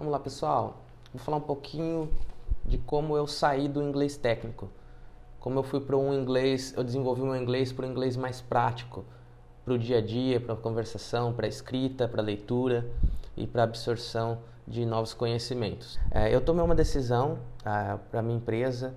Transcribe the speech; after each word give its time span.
Vamos 0.00 0.12
lá, 0.12 0.18
pessoal. 0.18 0.78
Vou 1.12 1.22
falar 1.22 1.36
um 1.36 1.42
pouquinho 1.42 2.08
de 2.64 2.78
como 2.78 3.18
eu 3.18 3.26
saí 3.26 3.68
do 3.68 3.82
inglês 3.82 4.16
técnico. 4.16 4.70
Como 5.38 5.58
eu 5.58 5.62
fui 5.62 5.78
para 5.78 5.94
um 5.94 6.14
inglês, 6.14 6.72
eu 6.74 6.82
desenvolvi 6.82 7.20
meu 7.20 7.36
inglês 7.36 7.70
para 7.70 7.86
um 7.86 7.90
inglês 7.90 8.16
mais 8.16 8.40
prático, 8.40 9.04
para 9.62 9.74
o 9.74 9.78
dia 9.78 9.98
a 9.98 10.00
dia, 10.00 10.40
para 10.40 10.54
a 10.54 10.56
conversação, 10.56 11.34
para 11.34 11.44
a 11.44 11.48
escrita, 11.50 12.08
para 12.08 12.22
a 12.22 12.24
leitura 12.24 12.90
e 13.36 13.46
para 13.46 13.60
a 13.60 13.64
absorção 13.64 14.38
de 14.66 14.86
novos 14.86 15.12
conhecimentos. 15.12 16.00
É, 16.10 16.34
eu 16.34 16.40
tomei 16.40 16.64
uma 16.64 16.74
decisão 16.74 17.38
ah, 17.62 17.98
para 18.10 18.22
minha 18.22 18.38
empresa 18.38 18.94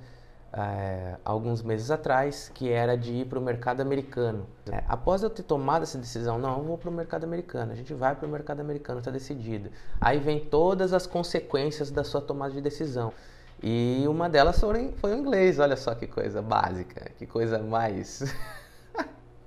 é, 0.53 1.15
alguns 1.25 1.63
meses 1.63 1.89
atrás, 1.89 2.51
que 2.53 2.69
era 2.69 2.95
de 2.95 3.11
ir 3.11 3.25
para 3.25 3.39
o 3.39 3.41
mercado 3.41 3.81
americano. 3.81 4.45
É, 4.71 4.83
após 4.87 5.23
eu 5.23 5.29
ter 5.29 5.43
tomado 5.43 5.81
essa 5.81 5.97
decisão, 5.97 6.37
não, 6.37 6.59
eu 6.59 6.63
vou 6.63 6.77
para 6.77 6.89
o 6.89 6.93
mercado 6.93 7.23
americano, 7.23 7.71
a 7.71 7.75
gente 7.75 7.93
vai 7.93 8.15
para 8.15 8.27
o 8.27 8.29
mercado 8.29 8.59
americano, 8.59 8.99
está 8.99 9.09
decidido. 9.09 9.71
Aí 9.99 10.19
vem 10.19 10.39
todas 10.39 10.93
as 10.93 11.07
consequências 11.07 11.89
da 11.89 12.03
sua 12.03 12.21
tomada 12.21 12.53
de 12.53 12.61
decisão. 12.61 13.11
E 13.61 14.03
uma 14.07 14.29
delas 14.29 14.59
foi, 14.59 14.93
o 15.01 15.09
inglês, 15.09 15.57
olha 15.57 15.75
só 15.75 15.95
que 15.95 16.05
coisa 16.05 16.41
básica, 16.41 17.09
que 17.17 17.25
coisa 17.25 17.57
mais. 17.59 18.21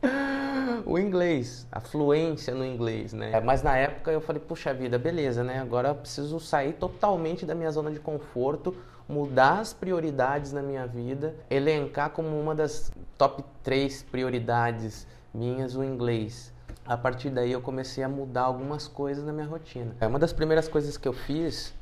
o 0.87 0.99
inglês, 0.99 1.67
a 1.71 1.81
fluência 1.81 2.55
no 2.55 2.65
inglês, 2.65 3.13
né? 3.13 3.39
Mas 3.41 3.63
na 3.63 3.77
época 3.77 4.11
eu 4.11 4.21
falei, 4.21 4.41
puxa 4.41 4.73
vida, 4.73 4.99
beleza, 4.99 5.45
né? 5.45 5.61
Agora 5.61 5.91
eu 5.91 5.95
preciso 5.95 6.41
sair 6.41 6.73
totalmente 6.73 7.45
da 7.45 7.55
minha 7.55 7.71
zona 7.71 7.91
de 7.91 8.01
conforto, 8.01 8.75
mudar 9.09 9.61
as 9.61 9.73
prioridades 9.73 10.53
na 10.53 10.63
minha 10.63 10.87
vida, 10.87 11.35
elencar 11.49 12.11
como 12.11 12.39
uma 12.41 12.55
das 12.55 12.91
top 13.17 13.45
3 13.63 14.03
prioridades 14.05 15.07
minhas 15.33 15.77
o 15.77 15.85
inglês. 15.85 16.53
A 16.85 16.97
partir 16.97 17.31
daí 17.31 17.53
eu 17.53 17.61
comecei 17.61 18.03
a 18.03 18.09
mudar 18.09 18.43
algumas 18.43 18.87
coisas 18.87 19.25
na 19.25 19.33
minha 19.33 19.47
rotina. 19.47 19.95
É, 20.01 20.07
uma 20.07 20.19
das 20.19 20.33
primeiras 20.33 20.69
coisas 20.69 20.97
que 20.97 21.07
eu 21.07 21.13
fiz 21.13 21.75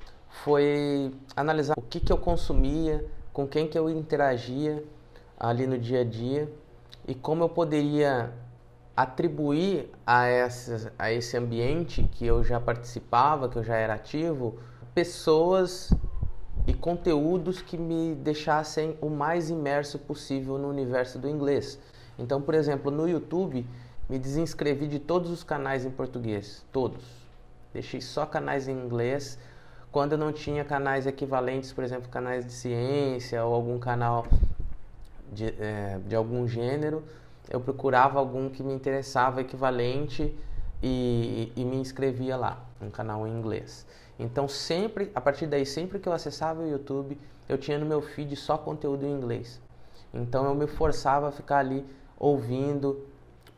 foi 0.42 1.15
analisar 1.37 1.74
o 1.77 1.82
que, 1.82 2.01
que 2.01 2.12
eu 2.12 2.18
consumia, 2.18 3.05
com 3.32 3.46
quem 3.46 3.68
que 3.68 3.79
eu 3.79 3.88
interagia 3.91 4.82
ali 5.38 5.66
no 5.66 5.79
dia 5.79 6.01
a 6.01 6.04
dia 6.04 6.51
e 7.07 7.15
como 7.15 7.45
eu 7.45 7.48
poderia 7.48 8.32
atribuir 8.96 9.91
a, 10.07 10.26
essa, 10.26 10.93
a 10.98 11.13
esse 11.13 11.37
ambiente 11.37 12.09
que 12.13 12.24
eu 12.24 12.43
já 12.45 12.60
participava, 12.60 13.48
que 13.48 13.57
eu 13.59 13.65
já 13.65 13.76
era 13.76 13.95
ativo, 13.95 14.59
pessoas 14.95 15.93
e 16.66 16.73
conteúdos 16.73 17.60
que 17.60 17.76
me 17.76 18.15
deixassem 18.15 18.96
o 19.01 19.10
mais 19.10 19.51
imerso 19.51 19.98
possível 19.98 20.59
no 20.59 20.68
universo 20.68 21.18
do 21.18 21.29
inglês. 21.29 21.79
Então, 22.18 22.40
por 22.40 22.54
exemplo, 22.54 22.90
no 22.90 23.09
YouTube, 23.09 23.66
me 24.09 24.18
desinscrevi 24.18 24.87
de 24.87 24.98
todos 24.98 25.30
os 25.30 25.42
canais 25.42 25.85
em 25.85 25.90
português, 25.90 26.65
todos. 26.73 27.04
Deixei 27.73 28.01
só 28.01 28.24
canais 28.24 28.68
em 28.68 28.73
inglês. 28.73 29.38
Quando 29.90 30.12
eu 30.12 30.18
não 30.18 30.32
tinha 30.32 30.65
canais 30.65 31.07
equivalentes, 31.07 31.73
por 31.73 31.85
exemplo, 31.85 32.09
canais 32.09 32.46
de 32.46 32.52
ciência 32.52 33.45
ou 33.45 33.54
algum 33.54 33.79
canal 33.79 34.26
de, 35.32 35.46
é, 35.59 35.98
de 36.07 36.15
algum 36.15 36.46
gênero, 36.46 37.02
eu 37.51 37.60
procurava 37.60 38.18
algum 38.18 38.48
que 38.48 38.62
me 38.62 38.73
interessava 38.73 39.40
equivalente 39.40 40.35
e, 40.82 41.52
e, 41.57 41.60
e 41.60 41.65
me 41.65 41.76
inscrevia 41.76 42.37
lá, 42.37 42.65
um 42.80 42.90
canal 42.90 43.26
em 43.26 43.32
inglês. 43.32 43.87
Então 44.18 44.48
sempre, 44.48 45.10
a 45.15 45.20
partir 45.20 45.46
daí, 45.46 45.66
sempre 45.66 45.98
que 45.98 46.09
eu 46.09 46.12
acessava 46.12 46.62
o 46.62 46.68
YouTube, 46.68 47.18
eu 47.48 47.59
tinha 47.59 47.79
no 47.79 47.87
meu 47.87 48.01
feed 48.01 48.37
só 48.37 48.57
conteúdo 48.57 49.04
em 49.04 49.10
inglês. 49.10 49.60
Então 50.12 50.45
eu 50.46 50.54
me 50.54 50.66
forçava 50.66 51.29
a 51.29 51.32
ficar 51.32 51.59
ali 51.59 51.84
ouvindo 52.18 53.07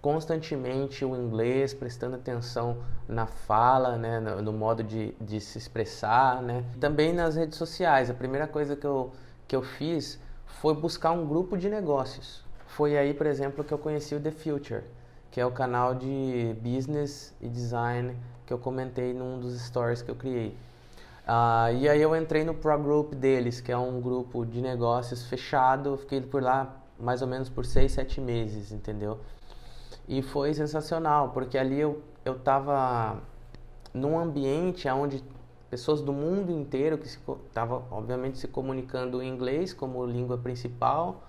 constantemente 0.01 1.05
o 1.05 1.17
inglês, 1.17 1.75
prestando 1.75 2.17
atenção 2.17 2.79
na 3.09 3.27
fala, 3.27 3.97
né, 3.97 4.21
no, 4.21 4.41
no 4.41 4.53
modo 4.53 4.83
de, 4.83 5.12
de, 5.21 5.41
se 5.41 5.59
expressar, 5.59 6.41
né. 6.43 6.65
Também 6.81 7.12
nas 7.12 7.34
redes 7.37 7.59
sociais, 7.59 8.09
a 8.09 8.15
primeira 8.15 8.47
coisa 8.47 8.77
que 8.77 8.87
eu, 8.87 9.12
que 9.49 9.57
eu 9.57 9.62
fiz 9.62 10.21
foi 10.47 10.75
buscar 10.75 11.11
um 11.11 11.27
grupo 11.27 11.57
de 11.57 11.69
negócios. 11.69 12.45
Foi 12.67 12.97
aí, 12.97 13.12
por 13.12 13.27
exemplo, 13.27 13.65
que 13.65 13.75
eu 13.75 13.79
conheci 13.79 14.15
o 14.15 14.21
The 14.21 14.31
Future, 14.31 14.84
que 15.31 15.41
é 15.41 15.47
o 15.47 15.50
canal 15.50 15.94
de 15.94 16.56
business 16.62 17.34
e 17.41 17.49
design 17.49 18.17
que 18.47 18.53
eu 18.53 18.59
comentei 18.59 19.12
num 19.12 19.39
dos 19.41 19.61
stories 19.61 20.01
que 20.01 20.11
eu 20.11 20.15
criei. 20.15 20.57
Uh, 21.27 21.75
e 21.81 21.89
aí 21.89 22.01
eu 22.01 22.15
entrei 22.15 22.45
no 22.45 22.55
Pro 22.55 22.79
Group 22.79 23.15
deles, 23.15 23.61
que 23.61 23.73
é 23.73 23.77
um 23.77 24.01
grupo 24.01 24.47
de 24.47 24.62
negócios 24.62 25.27
fechado, 25.27 25.97
fiquei 25.97 26.21
por 26.21 26.41
lá 26.41 26.77
mais 26.99 27.21
ou 27.21 27.29
menos 27.29 27.49
por 27.49 27.67
seis, 27.67 27.93
sete 27.93 28.21
meses, 28.21 28.73
entendeu? 28.73 29.19
E 30.09 30.23
foi 30.23 30.55
sensacional, 30.55 31.31
porque 31.31 31.59
ali 31.59 31.81
eu, 31.81 32.01
eu 32.25 32.39
tava 32.39 33.21
num 33.93 34.19
ambiente 34.19 34.89
onde 34.89 35.23
pessoas 35.69 36.01
do 36.01 36.12
mundo 36.12 36.53
inteiro 36.53 36.97
que 36.97 37.06
estavam, 37.06 37.85
obviamente, 37.91 38.39
se 38.39 38.47
comunicando 38.47 39.21
em 39.21 39.29
inglês 39.29 39.75
como 39.75 40.06
língua 40.06 40.39
principal, 40.39 41.23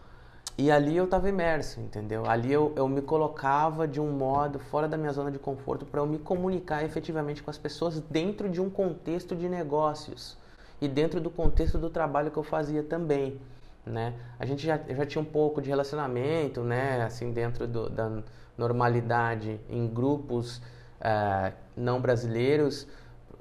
e 0.58 0.72
ali 0.72 0.98
eu 0.98 1.06
estava 1.06 1.30
imerso, 1.30 1.80
entendeu? 1.80 2.26
Ali 2.28 2.52
eu, 2.52 2.74
eu 2.76 2.88
me 2.88 3.02
colocava 3.02 3.88
de 3.88 4.02
um 4.02 4.12
modo 4.12 4.58
fora 4.58 4.88
da 4.88 4.98
minha 4.98 5.14
zona 5.14 5.30
de 5.32 5.38
conforto 5.38 5.86
para 5.86 6.02
eu 6.02 6.08
me 6.08 6.18
comunicar 6.18 6.84
efetivamente 6.84 7.44
com 7.44 7.52
as 7.52 7.60
pessoas 7.60 8.00
dentro 8.00 8.50
de 8.50 8.60
um 8.60 8.68
contexto 8.68 9.36
de 9.36 9.48
negócios 9.48 10.36
e 10.82 10.88
dentro 10.88 11.22
do 11.22 11.30
contexto 11.30 11.78
do 11.78 11.92
trabalho 11.92 12.32
que 12.32 12.38
eu 12.38 12.44
fazia 12.44 12.82
também, 12.82 13.40
né? 13.86 14.16
A 14.40 14.46
gente 14.48 14.66
já, 14.66 14.78
já 14.78 15.06
tinha 15.06 15.22
um 15.22 15.26
pouco 15.26 15.62
de 15.62 15.70
relacionamento, 15.70 16.62
né? 16.62 17.04
Assim, 17.04 17.32
dentro 17.32 17.68
do, 17.68 17.88
da 17.88 18.24
normalidade 18.58 19.60
em 19.70 19.88
grupos 19.88 20.58
uh, 20.58 21.54
não 21.76 22.02
brasileiros 22.02 22.88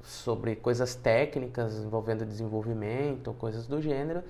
sobre 0.03 0.55
coisas 0.55 0.93
técnicas 0.93 1.79
envolvendo 1.79 2.25
desenvolvimento, 2.25 3.33
coisas 3.33 3.65
do 3.65 3.81
gênero, 3.81 4.23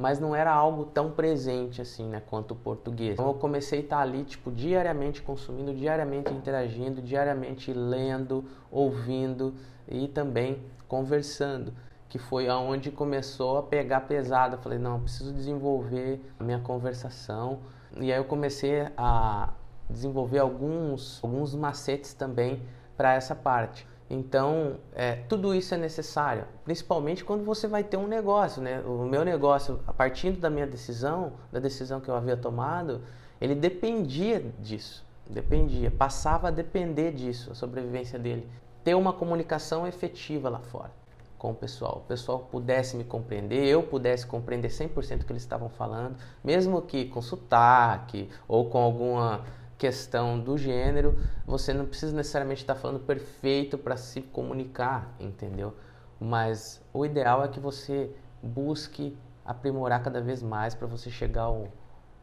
mas 0.00 0.18
não 0.18 0.34
era 0.34 0.50
algo 0.50 0.86
tão 0.86 1.10
presente 1.10 1.82
assim, 1.82 2.08
né, 2.08 2.22
quanto 2.28 2.52
o 2.52 2.56
português. 2.56 3.12
Então 3.12 3.26
eu 3.26 3.34
comecei 3.34 3.80
a 3.80 3.82
estar 3.82 4.00
ali, 4.00 4.24
tipo, 4.24 4.50
diariamente 4.50 5.20
consumindo, 5.20 5.74
diariamente 5.74 6.32
interagindo, 6.32 7.02
diariamente 7.02 7.72
lendo, 7.72 8.44
ouvindo 8.70 9.54
e 9.86 10.08
também 10.08 10.62
conversando, 10.88 11.72
que 12.08 12.18
foi 12.18 12.48
aonde 12.48 12.90
começou 12.90 13.58
a 13.58 13.62
pegar 13.62 14.00
pesado. 14.00 14.56
Eu 14.56 14.60
falei, 14.60 14.78
não, 14.78 15.00
preciso 15.00 15.32
desenvolver 15.34 16.20
a 16.38 16.42
minha 16.42 16.60
conversação. 16.60 17.58
E 17.96 18.10
aí 18.10 18.18
eu 18.18 18.24
comecei 18.24 18.88
a 18.96 19.52
desenvolver 19.88 20.38
alguns 20.38 21.22
alguns 21.22 21.54
macetes 21.54 22.14
também 22.14 22.62
para 22.96 23.14
essa 23.14 23.34
parte. 23.34 23.86
Então, 24.10 24.78
é, 24.92 25.14
tudo 25.28 25.54
isso 25.54 25.72
é 25.72 25.76
necessário, 25.76 26.44
principalmente 26.64 27.24
quando 27.24 27.44
você 27.44 27.68
vai 27.68 27.84
ter 27.84 27.96
um 27.96 28.08
negócio, 28.08 28.60
né? 28.60 28.80
O 28.80 29.04
meu 29.04 29.24
negócio, 29.24 29.78
a 29.86 29.92
partir 29.92 30.32
da 30.32 30.50
minha 30.50 30.66
decisão, 30.66 31.34
da 31.52 31.60
decisão 31.60 32.00
que 32.00 32.08
eu 32.08 32.16
havia 32.16 32.36
tomado, 32.36 33.02
ele 33.40 33.54
dependia 33.54 34.44
disso, 34.58 35.06
dependia, 35.28 35.92
passava 35.92 36.48
a 36.48 36.50
depender 36.50 37.12
disso, 37.12 37.52
a 37.52 37.54
sobrevivência 37.54 38.18
dele. 38.18 38.50
Ter 38.82 38.96
uma 38.96 39.12
comunicação 39.12 39.86
efetiva 39.86 40.48
lá 40.48 40.58
fora 40.58 40.90
com 41.38 41.52
o 41.52 41.54
pessoal, 41.54 42.02
o 42.04 42.08
pessoal 42.08 42.40
pudesse 42.50 42.96
me 42.96 43.04
compreender, 43.04 43.64
eu 43.64 43.82
pudesse 43.82 44.26
compreender 44.26 44.68
100% 44.68 45.18
do 45.18 45.24
que 45.24 45.32
eles 45.32 45.42
estavam 45.42 45.70
falando, 45.70 46.16
mesmo 46.44 46.82
que 46.82 47.06
com 47.06 47.22
sotaque 47.22 48.28
ou 48.46 48.68
com 48.68 48.78
alguma 48.78 49.44
questão 49.80 50.38
do 50.38 50.58
gênero, 50.58 51.18
você 51.46 51.72
não 51.72 51.86
precisa 51.86 52.14
necessariamente 52.14 52.60
estar 52.60 52.74
falando 52.74 53.00
perfeito 53.00 53.78
para 53.78 53.96
se 53.96 54.20
comunicar, 54.20 55.10
entendeu? 55.18 55.74
Mas 56.20 56.82
o 56.92 57.06
ideal 57.06 57.42
é 57.42 57.48
que 57.48 57.58
você 57.58 58.14
busque 58.42 59.16
aprimorar 59.42 60.02
cada 60.02 60.20
vez 60.20 60.42
mais 60.42 60.74
para 60.74 60.86
você 60.86 61.10
chegar 61.10 61.44
ao, 61.44 61.68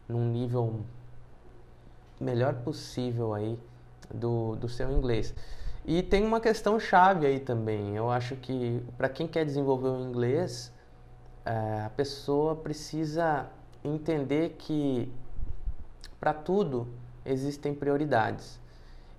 num 0.08 0.30
nível 0.30 0.82
melhor 2.22 2.54
possível 2.54 3.34
aí 3.34 3.60
do, 4.14 4.56
do 4.58 4.70
seu 4.70 4.92
inglês. 4.92 5.34
E 5.84 6.04
tem 6.04 6.24
uma 6.24 6.40
questão 6.40 6.80
chave 6.80 7.26
aí 7.26 7.40
também. 7.40 7.96
Eu 7.96 8.12
acho 8.12 8.36
que 8.36 8.86
para 8.96 9.10
quem 9.10 9.28
quer 9.28 9.44
desenvolver 9.44 9.88
o 9.88 10.00
inglês, 10.00 10.72
é, 11.44 11.86
a 11.86 11.90
pessoa 11.90 12.56
precisa 12.56 13.48
entender 13.84 14.58
que 14.60 15.12
para 16.20 16.36
tudo 16.36 16.88
existem 17.28 17.74
prioridades. 17.74 18.60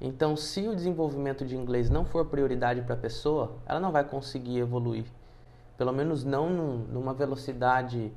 Então, 0.00 0.36
se 0.36 0.68
o 0.68 0.74
desenvolvimento 0.74 1.44
de 1.44 1.56
inglês 1.56 1.90
não 1.90 2.04
for 2.04 2.24
prioridade 2.26 2.82
para 2.82 2.94
a 2.94 2.98
pessoa, 2.98 3.56
ela 3.66 3.80
não 3.80 3.90
vai 3.90 4.04
conseguir 4.04 4.58
evoluir. 4.58 5.04
Pelo 5.76 5.92
menos 5.92 6.24
não 6.24 6.48
num, 6.50 6.78
numa 6.92 7.12
velocidade 7.12 8.12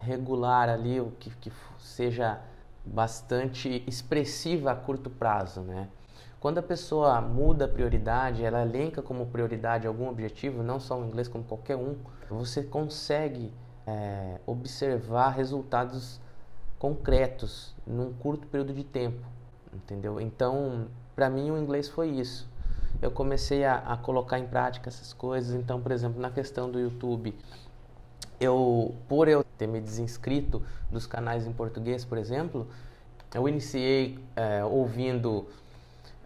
regular 0.00 0.68
ali, 0.68 1.00
o 1.00 1.12
que, 1.18 1.30
que 1.30 1.52
seja 1.78 2.40
bastante 2.84 3.82
expressiva 3.86 4.72
a 4.72 4.76
curto 4.76 5.08
prazo, 5.08 5.60
né? 5.60 5.88
Quando 6.40 6.58
a 6.58 6.62
pessoa 6.62 7.20
muda 7.20 7.66
a 7.66 7.68
prioridade, 7.68 8.44
ela 8.44 8.62
elenca 8.62 9.00
como 9.00 9.26
prioridade 9.26 9.86
algum 9.86 10.08
objetivo, 10.08 10.60
não 10.62 10.80
só 10.80 11.00
o 11.00 11.04
inglês 11.04 11.28
como 11.28 11.44
qualquer 11.44 11.76
um, 11.76 11.94
você 12.28 12.64
consegue 12.64 13.52
é, 13.86 14.40
observar 14.44 15.30
resultados 15.30 16.20
concretos 16.82 17.72
num 17.86 18.12
curto 18.12 18.44
período 18.48 18.74
de 18.74 18.82
tempo, 18.82 19.24
entendeu? 19.72 20.20
Então, 20.20 20.88
para 21.14 21.30
mim 21.30 21.48
o 21.52 21.56
inglês 21.56 21.88
foi 21.88 22.08
isso. 22.08 22.50
eu 23.00 23.08
comecei 23.08 23.64
a, 23.64 23.76
a 23.76 23.96
colocar 23.96 24.40
em 24.40 24.48
prática 24.48 24.88
essas 24.88 25.12
coisas. 25.12 25.54
Então, 25.54 25.80
por 25.80 25.92
exemplo, 25.92 26.20
na 26.20 26.28
questão 26.28 26.68
do 26.68 26.80
YouTube, 26.80 27.36
eu, 28.40 28.96
por 29.08 29.28
eu 29.28 29.44
ter 29.56 29.68
me 29.68 29.80
desinscrito 29.80 30.60
dos 30.90 31.06
canais 31.06 31.46
em 31.46 31.52
português, 31.52 32.04
por 32.04 32.18
exemplo, 32.18 32.66
eu 33.32 33.48
iniciei 33.48 34.18
é, 34.34 34.64
ouvindo 34.64 35.46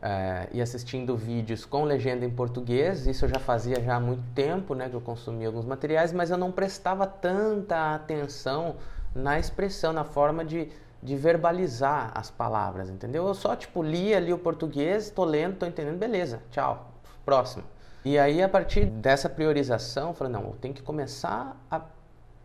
é, 0.00 0.48
e 0.52 0.62
assistindo 0.62 1.18
vídeos 1.18 1.66
com 1.66 1.84
legenda 1.84 2.24
em 2.24 2.30
português. 2.30 3.06
Isso 3.06 3.26
eu 3.26 3.28
já 3.28 3.38
fazia 3.38 3.78
já 3.82 3.96
há 3.96 4.00
muito 4.00 4.24
tempo, 4.34 4.74
né, 4.74 4.88
que 4.88 4.96
eu 4.96 5.02
consumia 5.02 5.48
alguns 5.48 5.66
materiais, 5.66 6.14
mas 6.14 6.30
eu 6.30 6.38
não 6.38 6.50
prestava 6.50 7.06
tanta 7.06 7.94
atenção 7.94 8.76
na 9.16 9.38
expressão, 9.38 9.92
na 9.92 10.04
forma 10.04 10.44
de, 10.44 10.70
de 11.02 11.16
verbalizar 11.16 12.12
as 12.14 12.30
palavras, 12.30 12.90
entendeu? 12.90 13.26
Eu 13.26 13.34
só 13.34 13.56
tipo 13.56 13.82
lia 13.82 14.18
ali 14.18 14.32
o 14.32 14.38
português, 14.38 15.10
tô 15.10 15.24
lendo, 15.24 15.56
tô 15.56 15.66
entendendo, 15.66 15.98
beleza, 15.98 16.42
tchau, 16.50 16.92
próximo. 17.24 17.64
E 18.04 18.18
aí 18.18 18.42
a 18.42 18.48
partir 18.48 18.84
dessa 18.84 19.28
priorização, 19.28 20.08
eu 20.08 20.14
falei, 20.14 20.32
não, 20.32 20.42
eu 20.42 20.56
tenho 20.60 20.74
que 20.74 20.82
começar 20.82 21.56
a 21.70 21.80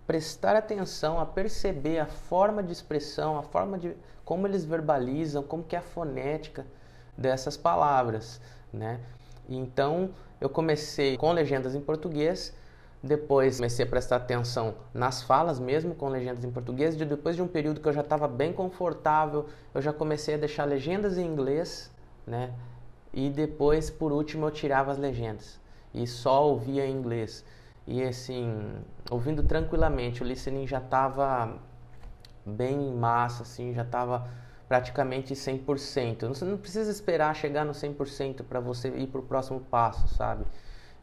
prestar 0.08 0.56
atenção, 0.56 1.20
a 1.20 1.26
perceber 1.26 2.00
a 2.00 2.06
forma 2.06 2.64
de 2.64 2.72
expressão, 2.72 3.38
a 3.38 3.44
forma 3.44 3.78
de 3.78 3.96
como 4.26 4.48
eles 4.48 4.64
verbalizam, 4.64 5.44
como 5.44 5.64
que 5.64 5.76
é 5.76 5.80
a 5.80 5.82
fonética 5.82 6.66
dessas 7.18 7.58
palavras, 7.58 8.42
né? 8.72 9.00
Então 9.48 10.12
eu 10.40 10.50
comecei 10.50 11.18
com 11.18 11.32
legendas 11.32 11.76
em 11.76 11.82
português, 11.82 12.54
depois 13.04 13.58
comecei 13.58 13.84
a 13.84 13.88
prestar 13.88 14.18
atenção 14.18 14.76
nas 14.94 15.24
falas 15.24 15.60
mesmo 15.60 15.96
com 15.96 16.08
legendas 16.08 16.44
em 16.44 16.52
português. 16.52 17.00
E 17.00 17.06
depois 17.06 17.36
de 17.36 17.42
um 17.42 17.48
período 17.48 17.82
que 17.82 17.88
eu 17.88 17.94
já 17.94 18.02
estava 18.02 18.28
bem 18.28 18.54
confortável, 18.54 19.48
eu 19.74 19.82
já 19.82 19.92
comecei 19.92 20.36
a 20.36 20.38
deixar 20.38 20.66
legendas 20.66 21.18
em 21.18 21.26
inglês, 21.26 21.92
né? 22.28 22.54
E 23.14 23.30
depois, 23.30 23.90
por 23.90 24.12
último, 24.12 24.46
eu 24.46 24.52
tirava 24.52 24.92
as 24.92 24.98
legendas 24.98 25.60
e 25.94 26.06
só 26.08 26.48
ouvia 26.48 26.86
em 26.86 26.96
inglês. 26.96 27.44
E 27.88 28.04
assim, 28.04 28.72
ouvindo 29.10 29.44
tranquilamente, 29.44 30.22
o 30.22 30.26
listening 30.26 30.68
já 30.68 30.78
estava 30.78 31.58
bem 32.46 32.94
massa, 32.94 33.44
assim, 33.44 33.74
já 33.74 33.82
estava 33.82 34.28
praticamente 34.68 35.34
100%. 35.34 36.28
Você 36.30 36.46
não 36.46 36.58
precisa 36.58 36.90
esperar 36.90 37.36
chegar 37.36 37.66
no 37.66 37.74
100% 37.74 38.44
para 38.44 38.60
você 38.60 38.90
ir 38.90 39.08
para 39.08 39.20
o 39.20 39.24
próximo 39.24 39.60
passo, 39.60 40.08
sabe? 40.16 40.46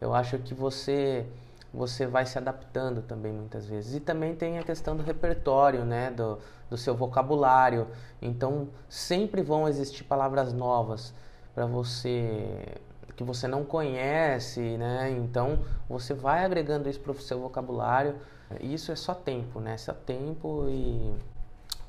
Eu 0.01 0.15
acho 0.15 0.39
que 0.39 0.55
você 0.55 1.27
você 1.73 2.07
vai 2.07 2.25
se 2.27 2.39
adaptando 2.39 3.03
também 3.03 3.33
muitas 3.33 3.67
vezes. 3.67 3.95
E 3.95 4.01
também 4.01 4.35
tem 4.35 4.59
a 4.59 4.63
questão 4.63 4.97
do 4.97 5.03
repertório, 5.03 5.85
né, 5.85 6.11
do, 6.11 6.39
do 6.71 6.77
seu 6.77 6.95
vocabulário. 6.97 7.87
Então, 8.21 8.69
sempre 8.89 9.43
vão 9.43 9.69
existir 9.69 10.05
palavras 10.05 10.53
novas 10.53 11.15
para 11.55 11.67
você 11.67 12.81
que 13.17 13.25
você 13.25 13.49
não 13.49 13.65
conhece, 13.65 14.61
né? 14.61 15.11
Então, 15.11 15.59
você 15.89 16.15
vai 16.15 16.45
agregando 16.45 16.89
isso 16.89 17.01
para 17.01 17.11
o 17.11 17.15
seu 17.21 17.41
vocabulário. 17.41 18.15
Isso 18.61 18.93
é 18.93 18.97
só 18.97 19.13
tempo, 19.13 19.59
né? 19.59 19.77
Só 19.77 19.93
tempo 19.93 20.67
e 20.69 21.13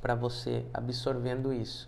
para 0.02 0.16
você 0.16 0.66
absorvendo 0.74 1.54
isso. 1.54 1.88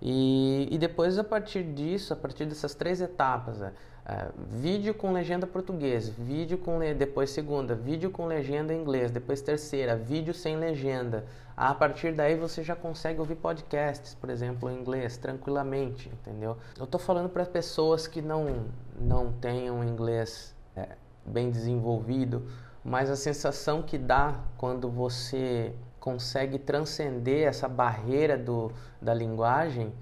E, 0.00 0.68
e 0.70 0.78
depois, 0.78 1.18
a 1.18 1.24
partir 1.24 1.64
disso, 1.64 2.12
a 2.12 2.16
partir 2.16 2.46
dessas 2.46 2.74
três 2.74 3.00
etapas, 3.00 3.60
é, 3.60 3.72
é, 4.08 4.30
vídeo 4.38 4.94
com 4.94 5.12
legenda 5.12 5.46
português, 5.46 6.08
vídeo 6.08 6.56
com 6.56 6.78
depois 6.96 7.28
segunda, 7.28 7.74
vídeo 7.74 8.10
com 8.10 8.24
legenda 8.24 8.72
inglês, 8.72 9.10
depois 9.10 9.42
terceira, 9.42 9.94
vídeo 9.94 10.32
sem 10.32 10.56
legenda. 10.56 11.26
A 11.54 11.74
partir 11.74 12.14
daí 12.14 12.34
você 12.34 12.62
já 12.62 12.74
consegue 12.74 13.20
ouvir 13.20 13.34
podcasts, 13.34 14.14
por 14.14 14.30
exemplo, 14.30 14.70
em 14.70 14.80
inglês, 14.80 15.18
tranquilamente, 15.18 16.08
entendeu? 16.08 16.56
Eu 16.78 16.84
estou 16.84 16.98
falando 16.98 17.28
para 17.28 17.44
pessoas 17.44 18.06
que 18.06 18.22
não, 18.22 18.68
não 18.98 19.30
tenham 19.30 19.84
inglês 19.84 20.54
é, 20.74 20.88
bem 21.26 21.50
desenvolvido, 21.50 22.46
mas 22.82 23.10
a 23.10 23.16
sensação 23.16 23.82
que 23.82 23.98
dá 23.98 24.40
quando 24.56 24.88
você 24.88 25.74
consegue 26.00 26.58
transcender 26.58 27.46
essa 27.46 27.68
barreira 27.68 28.38
do, 28.38 28.72
da 29.02 29.12
linguagem 29.12 29.92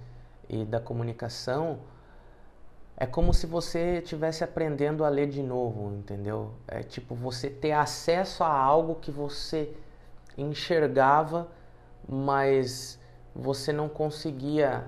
e 0.49 0.65
da 0.65 0.79
comunicação, 0.79 1.81
é 2.97 3.05
como 3.05 3.35
se 3.35 3.47
você 3.47 3.99
estivesse 3.99 4.43
aprendendo 4.43 5.05
a 5.05 5.09
ler 5.09 5.29
de 5.29 5.43
novo, 5.43 5.93
entendeu? 5.95 6.53
É 6.67 6.83
tipo 6.83 7.15
você 7.15 7.51
ter 7.51 7.73
acesso 7.73 8.43
a 8.43 8.49
algo 8.51 8.95
que 8.95 9.11
você 9.11 9.71
enxergava, 10.39 11.49
mas 12.09 12.99
você 13.35 13.71
não 13.71 13.89
conseguia 13.89 14.87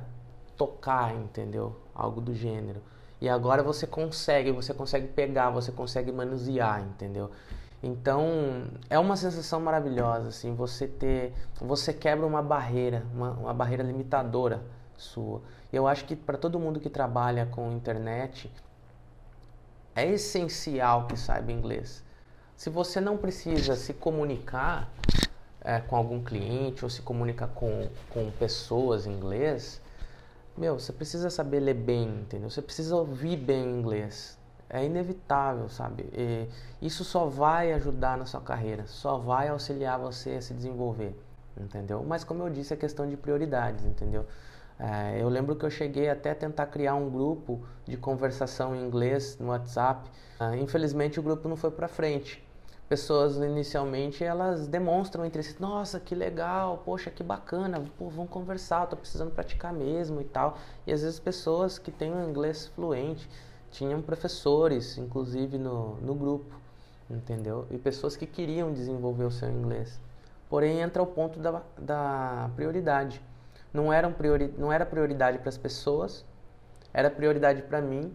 tocar, 0.56 1.14
entendeu? 1.14 1.76
Algo 1.94 2.20
do 2.20 2.34
gênero. 2.34 2.80
E 3.20 3.28
agora 3.28 3.62
você 3.62 3.86
consegue, 3.86 4.52
você 4.52 4.72
consegue 4.72 5.08
pegar, 5.08 5.50
você 5.50 5.70
consegue 5.70 6.10
manusear, 6.10 6.80
entendeu? 6.80 7.30
Então 7.82 8.68
é 8.88 8.98
uma 8.98 9.16
sensação 9.16 9.60
maravilhosa, 9.60 10.28
assim, 10.28 10.54
você 10.54 10.86
ter, 10.86 11.34
você 11.60 11.92
quebra 11.92 12.26
uma 12.26 12.42
barreira, 12.42 13.04
uma, 13.12 13.32
uma 13.32 13.54
barreira 13.54 13.82
limitadora 13.82 14.62
sua. 15.02 15.42
Eu 15.72 15.86
acho 15.86 16.04
que 16.04 16.14
para 16.14 16.36
todo 16.36 16.58
mundo 16.58 16.80
que 16.80 16.90
trabalha 16.90 17.46
com 17.46 17.72
internet 17.72 18.50
é 19.94 20.06
essencial 20.06 21.06
que 21.06 21.16
saiba 21.16 21.52
inglês. 21.52 22.04
Se 22.56 22.70
você 22.70 23.00
não 23.00 23.16
precisa 23.16 23.76
se 23.76 23.94
comunicar 23.94 24.90
é, 25.60 25.80
com 25.80 25.96
algum 25.96 26.22
cliente 26.22 26.84
ou 26.84 26.90
se 26.90 27.02
comunicar 27.02 27.48
com, 27.48 27.88
com 28.10 28.30
pessoas 28.32 29.06
em 29.06 29.12
inglês, 29.12 29.80
meu, 30.56 30.78
você 30.78 30.92
precisa 30.92 31.30
saber 31.30 31.60
ler 31.60 31.74
bem, 31.74 32.08
entendeu? 32.20 32.50
Você 32.50 32.60
precisa 32.60 32.96
ouvir 32.96 33.36
bem 33.36 33.64
inglês 33.64 34.38
é 34.70 34.84
inevitável, 34.84 35.68
sabe? 35.68 36.08
E 36.12 36.48
isso 36.82 37.04
só 37.04 37.26
vai 37.26 37.72
ajudar 37.72 38.18
na 38.18 38.26
sua 38.26 38.40
carreira, 38.40 38.86
só 38.86 39.16
vai 39.16 39.48
auxiliar 39.48 39.98
você 39.98 40.32
a 40.32 40.42
se 40.42 40.52
desenvolver, 40.52 41.18
entendeu? 41.56 42.04
Mas 42.06 42.22
como 42.22 42.42
eu 42.42 42.50
disse, 42.50 42.74
é 42.74 42.76
questão 42.76 43.08
de 43.08 43.16
prioridades, 43.16 43.84
entendeu? 43.84 44.26
É, 44.78 45.20
eu 45.20 45.28
lembro 45.28 45.56
que 45.56 45.64
eu 45.66 45.70
cheguei 45.70 46.08
até 46.08 46.30
a 46.30 46.34
tentar 46.34 46.66
criar 46.66 46.94
um 46.94 47.10
grupo 47.10 47.60
de 47.84 47.96
conversação 47.96 48.76
em 48.76 48.86
inglês 48.86 49.36
no 49.38 49.48
WhatsApp. 49.48 50.08
É, 50.38 50.56
infelizmente 50.56 51.18
o 51.18 51.22
grupo 51.22 51.48
não 51.48 51.56
foi 51.56 51.70
para 51.70 51.88
frente. 51.88 52.46
Pessoas 52.88 53.36
inicialmente 53.36 54.24
elas 54.24 54.66
demonstram 54.66 55.26
interesse, 55.26 55.60
nossa, 55.60 56.00
que 56.00 56.14
legal, 56.14 56.80
poxa, 56.86 57.10
que 57.10 57.22
bacana, 57.22 57.84
pô, 57.98 58.08
vamos 58.08 58.30
conversar, 58.30 58.84
estou 58.84 58.98
precisando 58.98 59.30
praticar 59.30 59.74
mesmo 59.74 60.20
e 60.22 60.24
tal. 60.24 60.56
E 60.86 60.92
às 60.92 61.02
vezes 61.02 61.20
pessoas 61.20 61.78
que 61.78 61.90
têm 61.90 62.10
um 62.10 62.30
inglês 62.30 62.68
fluente 62.68 63.28
tinham 63.70 64.00
professores, 64.00 64.96
inclusive 64.96 65.58
no, 65.58 65.96
no 65.96 66.14
grupo, 66.14 66.54
entendeu? 67.10 67.66
E 67.70 67.76
pessoas 67.76 68.16
que 68.16 68.26
queriam 68.26 68.72
desenvolver 68.72 69.24
o 69.24 69.30
seu 69.30 69.50
inglês. 69.50 70.00
Porém, 70.48 70.80
entra 70.80 71.02
o 71.02 71.06
ponto 71.06 71.38
da, 71.38 71.62
da 71.76 72.50
prioridade. 72.56 73.20
Não, 73.72 73.92
era, 73.92 74.08
um 74.08 74.12
priori, 74.12 74.52
não 74.56 74.72
era 74.72 74.86
prioridade 74.86 75.38
para 75.38 75.48
as 75.48 75.58
pessoas, 75.58 76.24
era 76.92 77.10
prioridade 77.10 77.62
para 77.62 77.80
mim. 77.80 78.14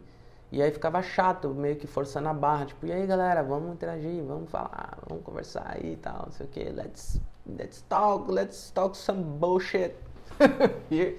E 0.52 0.62
aí 0.62 0.72
ficava 0.72 1.02
chato, 1.02 1.50
meio 1.50 1.76
que 1.76 1.88
forçando 1.88 2.30
a 2.30 2.34
barra. 2.34 2.66
Tipo, 2.66 2.86
e 2.86 2.92
aí 2.92 3.08
galera, 3.08 3.42
vamos 3.42 3.74
interagir, 3.74 4.24
vamos 4.24 4.50
falar, 4.50 5.00
vamos 5.08 5.24
conversar 5.24 5.66
aí 5.76 5.94
e 5.94 5.98
tal, 5.98 6.24
não 6.26 6.32
sei 6.32 6.46
o 6.46 6.50
que. 6.50 6.64
Let's, 6.64 7.22
let's 7.48 7.82
talk, 7.90 8.32
let's 8.32 8.72
talk 8.72 8.96
some 8.96 9.24
bullshit. 9.24 9.96
e 10.92 11.18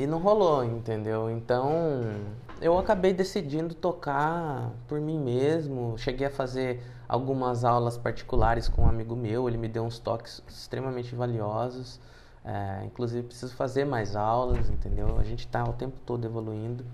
e 0.00 0.06
não 0.06 0.18
rolou, 0.18 0.64
entendeu? 0.64 1.30
Então 1.30 2.14
eu 2.60 2.78
acabei 2.78 3.12
decidindo 3.12 3.74
tocar 3.74 4.70
por 4.86 5.00
mim 5.00 5.18
mesmo. 5.18 5.96
Cheguei 5.98 6.26
a 6.26 6.30
fazer 6.30 6.82
algumas 7.08 7.64
aulas 7.64 7.96
particulares 7.96 8.68
com 8.68 8.82
um 8.82 8.88
amigo 8.88 9.16
meu, 9.16 9.48
ele 9.48 9.58
me 9.58 9.68
deu 9.68 9.82
uns 9.84 9.98
toques 9.98 10.42
extremamente 10.48 11.14
valiosos. 11.14 12.00
É, 12.44 12.84
inclusive 12.84 13.26
preciso 13.26 13.54
fazer 13.54 13.84
mais 13.84 14.16
aulas, 14.16 14.70
entendeu? 14.70 15.18
A 15.18 15.24
gente 15.24 15.40
está 15.40 15.62
o 15.64 15.72
tempo 15.72 15.98
todo 16.06 16.24
evoluindo. 16.24 16.84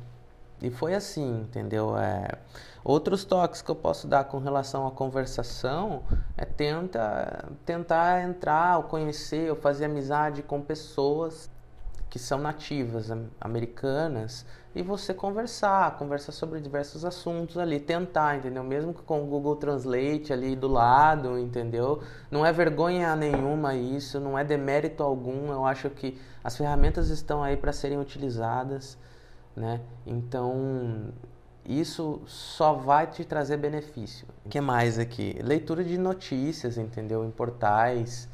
E 0.60 0.70
foi 0.70 0.94
assim, 0.94 1.42
entendeu? 1.42 1.96
É, 1.98 2.28
outros 2.82 3.24
toques 3.24 3.60
que 3.60 3.70
eu 3.70 3.76
posso 3.76 4.08
dar 4.08 4.24
com 4.24 4.38
relação 4.38 4.86
à 4.86 4.90
conversação 4.90 6.02
é 6.36 6.44
tenta, 6.44 7.48
tentar 7.64 8.22
entrar, 8.22 8.78
ou 8.78 8.84
conhecer, 8.84 9.50
ou 9.50 9.56
fazer 9.56 9.84
amizade 9.84 10.42
com 10.42 10.60
pessoas 10.60 11.50
que 12.16 12.22
são 12.22 12.38
nativas 12.38 13.10
americanas 13.38 14.46
e 14.74 14.82
você 14.82 15.12
conversar, 15.12 15.98
conversar 15.98 16.32
sobre 16.32 16.60
diversos 16.60 17.04
assuntos 17.04 17.58
ali, 17.58 17.78
tentar, 17.78 18.38
entendeu? 18.38 18.64
Mesmo 18.64 18.94
com 18.94 19.22
o 19.22 19.26
Google 19.26 19.54
Translate 19.56 20.32
ali 20.32 20.56
do 20.56 20.66
lado, 20.66 21.38
entendeu? 21.38 22.02
Não 22.30 22.44
é 22.44 22.50
vergonha 22.54 23.14
nenhuma 23.14 23.74
isso, 23.74 24.18
não 24.18 24.38
é 24.38 24.42
demérito 24.42 25.02
algum. 25.02 25.52
Eu 25.52 25.66
acho 25.66 25.90
que 25.90 26.18
as 26.42 26.56
ferramentas 26.56 27.10
estão 27.10 27.42
aí 27.42 27.54
para 27.54 27.70
serem 27.70 27.98
utilizadas, 27.98 28.96
né? 29.54 29.82
Então, 30.06 31.12
isso 31.66 32.22
só 32.24 32.72
vai 32.72 33.08
te 33.08 33.26
trazer 33.26 33.58
benefício. 33.58 34.26
O 34.42 34.48
que 34.48 34.60
mais 34.62 34.98
aqui? 34.98 35.38
Leitura 35.42 35.84
de 35.84 35.98
notícias, 35.98 36.78
entendeu? 36.78 37.26
Em 37.26 37.30
portais, 37.30 38.26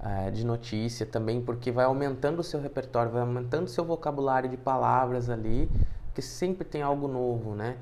é, 0.00 0.30
de 0.30 0.44
notícia 0.46 1.04
também, 1.04 1.40
porque 1.40 1.70
vai 1.70 1.84
aumentando 1.84 2.40
o 2.40 2.42
seu 2.42 2.60
repertório, 2.60 3.10
vai 3.10 3.22
aumentando 3.22 3.64
o 3.64 3.68
seu 3.68 3.84
vocabulário 3.84 4.48
de 4.48 4.56
palavras 4.56 5.28
ali, 5.28 5.70
que 6.14 6.22
sempre 6.22 6.64
tem 6.64 6.82
algo 6.82 7.08
novo, 7.08 7.54
né? 7.54 7.76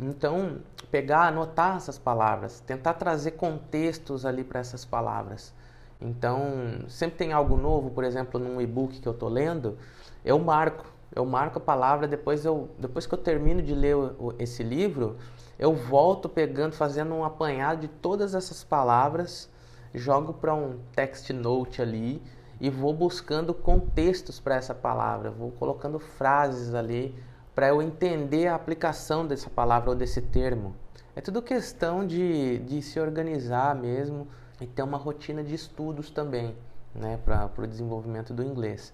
Então, 0.00 0.58
pegar, 0.90 1.26
anotar 1.26 1.76
essas 1.76 1.98
palavras, 1.98 2.60
tentar 2.60 2.94
trazer 2.94 3.32
contextos 3.32 4.24
ali 4.24 4.44
para 4.44 4.60
essas 4.60 4.84
palavras. 4.84 5.52
Então, 6.00 6.84
sempre 6.86 7.18
tem 7.18 7.32
algo 7.32 7.56
novo, 7.56 7.90
por 7.90 8.04
exemplo, 8.04 8.38
num 8.38 8.60
e-book 8.60 9.00
que 9.00 9.08
eu 9.08 9.12
estou 9.12 9.28
lendo, 9.28 9.76
eu 10.24 10.38
marco, 10.38 10.86
eu 11.12 11.24
marco 11.26 11.58
a 11.58 11.60
palavra, 11.60 12.06
depois, 12.06 12.44
eu, 12.44 12.68
depois 12.78 13.06
que 13.06 13.14
eu 13.14 13.18
termino 13.18 13.60
de 13.60 13.74
ler 13.74 13.96
o, 13.96 14.32
esse 14.38 14.62
livro, 14.62 15.16
eu 15.58 15.74
volto 15.74 16.28
pegando, 16.28 16.74
fazendo 16.74 17.12
um 17.14 17.24
apanhado 17.24 17.80
de 17.80 17.88
todas 17.88 18.36
essas 18.36 18.62
palavras, 18.62 19.50
jogo 19.94 20.32
para 20.32 20.54
um 20.54 20.78
text 20.94 21.30
note 21.30 21.80
ali 21.80 22.22
e 22.60 22.68
vou 22.70 22.92
buscando 22.92 23.54
contextos 23.54 24.40
para 24.40 24.56
essa 24.56 24.74
palavra, 24.74 25.30
vou 25.30 25.50
colocando 25.52 25.98
frases 25.98 26.74
ali 26.74 27.14
para 27.54 27.68
eu 27.68 27.82
entender 27.82 28.46
a 28.46 28.54
aplicação 28.54 29.26
dessa 29.26 29.50
palavra 29.50 29.90
ou 29.90 29.96
desse 29.96 30.20
termo. 30.20 30.74
É 31.16 31.20
tudo 31.20 31.42
questão 31.42 32.06
de, 32.06 32.58
de 32.58 32.80
se 32.82 33.00
organizar 33.00 33.74
mesmo 33.74 34.28
e 34.60 34.66
ter 34.66 34.82
uma 34.82 34.98
rotina 34.98 35.42
de 35.42 35.54
estudos 35.54 36.10
também, 36.10 36.56
né, 36.94 37.18
para 37.24 37.50
o 37.58 37.66
desenvolvimento 37.66 38.32
do 38.32 38.42
inglês. 38.42 38.92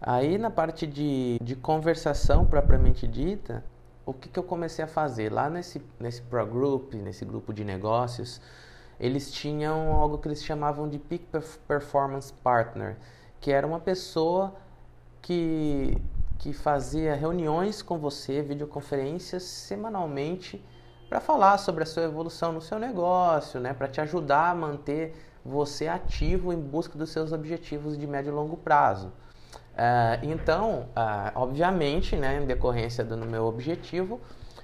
Aí 0.00 0.38
na 0.38 0.50
parte 0.50 0.86
de, 0.86 1.38
de 1.42 1.54
conversação 1.54 2.44
propriamente 2.44 3.06
dita, 3.06 3.64
o 4.04 4.12
que, 4.12 4.28
que 4.28 4.38
eu 4.38 4.42
comecei 4.42 4.84
a 4.84 4.88
fazer? 4.88 5.32
Lá 5.32 5.48
nesse, 5.48 5.80
nesse 5.98 6.22
Pro 6.22 6.44
Group, 6.46 6.94
nesse 6.94 7.24
grupo 7.24 7.52
de 7.52 7.64
negócios, 7.64 8.40
eles 9.00 9.32
tinham 9.32 9.92
algo 9.94 10.18
que 10.18 10.28
eles 10.28 10.44
chamavam 10.44 10.88
de 10.88 10.98
Peak 10.98 11.26
Performance 11.66 12.32
Partner, 12.44 12.96
que 13.40 13.50
era 13.50 13.66
uma 13.66 13.80
pessoa 13.80 14.54
que, 15.22 15.96
que 16.38 16.52
fazia 16.52 17.14
reuniões 17.14 17.80
com 17.80 17.98
você, 17.98 18.42
videoconferências 18.42 19.42
semanalmente, 19.42 20.62
para 21.08 21.18
falar 21.18 21.58
sobre 21.58 21.82
a 21.82 21.86
sua 21.86 22.04
evolução 22.04 22.52
no 22.52 22.60
seu 22.60 22.78
negócio, 22.78 23.58
né, 23.58 23.72
para 23.72 23.88
te 23.88 24.00
ajudar 24.00 24.50
a 24.50 24.54
manter 24.54 25.16
você 25.44 25.88
ativo 25.88 26.52
em 26.52 26.60
busca 26.60 26.96
dos 26.98 27.10
seus 27.10 27.32
objetivos 27.32 27.98
de 27.98 28.06
médio 28.06 28.30
e 28.30 28.34
longo 28.34 28.56
prazo. 28.56 29.08
Uh, 29.08 30.22
então, 30.22 30.88
uh, 30.90 31.32
obviamente, 31.34 32.14
né, 32.14 32.40
em 32.42 32.46
decorrência 32.46 33.02
do 33.02 33.16
meu 33.16 33.46
objetivo, 33.46 34.20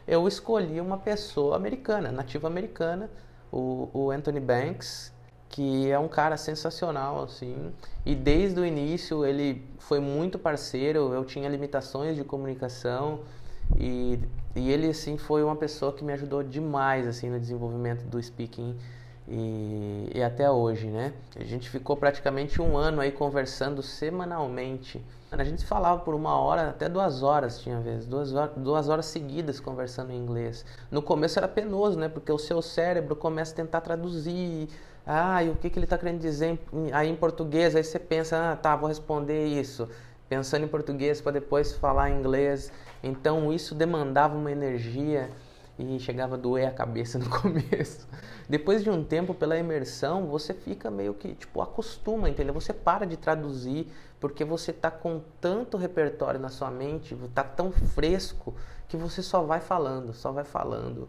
eu 0.07 0.29
escolhi 0.29 0.81
uma 0.81 0.99
pessoa 0.99 1.57
americana, 1.57 2.13
nativa 2.13 2.47
americana, 2.47 3.11
o, 3.53 3.89
o, 3.93 4.11
Anthony 4.11 4.41
Banks, 4.41 5.13
que 5.49 5.91
é 5.91 5.99
um 5.99 6.09
cara 6.09 6.37
sensacional, 6.37 7.23
assim, 7.23 7.73
e 8.05 8.15
desde 8.15 8.61
o 8.61 8.65
início 8.65 9.25
ele 9.25 9.65
foi 9.79 10.01
muito 10.01 10.39
parceiro, 10.39 11.13
eu 11.13 11.25
tinha 11.25 11.49
limitações 11.49 12.17
de 12.17 12.25
comunicação 12.25 13.21
e, 13.79 14.19
e 14.55 14.71
ele, 14.71 14.89
assim, 14.89 15.17
foi 15.17 15.43
uma 15.43 15.57
pessoa 15.57 15.93
que 15.93 16.05
me 16.05 16.13
ajudou 16.13 16.43
demais, 16.43 17.07
assim, 17.07 17.31
no 17.31 17.39
desenvolvimento 17.39 18.05
do 18.05 18.23
speaking 18.23 18.77
e, 19.29 20.11
e, 20.15 20.23
até 20.23 20.49
hoje, 20.51 20.87
né? 20.87 21.13
A 21.35 21.45
gente 21.45 21.69
ficou 21.69 21.97
praticamente 21.97 22.63
um 22.63 22.77
ano 22.77 23.01
aí 23.01 23.11
conversando 23.11 23.83
semanalmente. 23.83 25.03
A 25.39 25.45
gente 25.45 25.67
falava 25.67 26.01
por 26.01 26.15
uma 26.15 26.39
hora, 26.39 26.71
até 26.71 26.89
duas 26.89 27.23
horas 27.23 27.59
tinha 27.59 27.79
vezes, 27.81 28.07
duas 28.07 28.33
horas, 28.33 28.53
duas 28.57 28.89
horas 28.89 29.07
seguidas 29.07 29.61
conversando 29.61 30.11
em 30.11 30.17
inglês. 30.17 30.65
No 30.91 31.03
começo 31.03 31.39
era 31.39 31.47
penoso, 31.47 31.99
né? 31.99 32.09
Porque 32.09 32.33
o 32.33 32.39
seu 32.39 32.63
cérebro 32.63 33.15
começa 33.15 33.53
a 33.53 33.57
tentar 33.57 33.81
traduzir. 33.83 34.69
Ah, 35.07 35.43
e 35.45 35.51
o 35.51 35.57
que, 35.57 35.69
que 35.69 35.79
ele 35.79 35.85
está 35.85 35.99
querendo 35.99 36.21
dizer 36.21 36.59
em, 36.73 36.93
aí 36.93 37.09
em 37.09 37.17
português? 37.17 37.77
Aí 37.77 37.85
você 37.85 37.99
pensa, 37.99 38.53
ah, 38.53 38.57
tá, 38.57 38.75
vou 38.75 38.89
responder 38.89 39.47
isso. 39.47 39.89
Pensando 40.29 40.65
em 40.65 40.69
português 40.69 41.21
para 41.21 41.33
depois 41.33 41.73
falar 41.73 42.11
em 42.11 42.19
inglês. 42.19 42.73
Então 43.03 43.53
isso 43.53 43.75
demandava 43.75 44.37
uma 44.37 44.51
energia 44.51 45.31
e 45.79 45.99
chegava 45.99 46.35
a 46.35 46.39
doer 46.39 46.69
a 46.69 46.71
cabeça 46.71 47.19
no 47.21 47.29
começo. 47.29 48.09
Depois 48.49 48.83
de 48.83 48.91
um 48.91 49.05
tempo, 49.05 49.35
pela 49.35 49.57
imersão, 49.57 50.27
você 50.27 50.55
fica 50.55 50.91
meio 50.91 51.15
que, 51.15 51.35
tipo, 51.35 51.61
acostuma, 51.61 52.29
entendeu? 52.29 52.55
Você 52.55 52.73
para 52.73 53.07
de 53.07 53.17
traduzir, 53.17 53.93
porque 54.21 54.45
você 54.45 54.73
tá 54.73 54.91
com 54.91 55.21
tanto 55.41 55.77
repertório 55.77 56.41
na 56.41 56.49
sua 56.49 56.71
mente, 56.71 57.17
tá 57.35 57.45
tão 57.45 57.71
fresco, 57.73 58.55
que 58.89 58.97
você 58.97 59.23
só 59.23 59.43
vai 59.43 59.61
falando, 59.61 60.13
só 60.13 60.33
vai 60.33 60.45
falando. 60.45 61.09